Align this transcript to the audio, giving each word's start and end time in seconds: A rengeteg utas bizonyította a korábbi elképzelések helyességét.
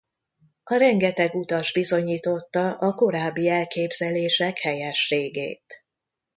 A 0.63 0.75
rengeteg 0.75 1.33
utas 1.35 1.71
bizonyította 1.73 2.71
a 2.77 2.93
korábbi 2.93 3.47
elképzelések 3.49 4.59
helyességét. 4.59 5.85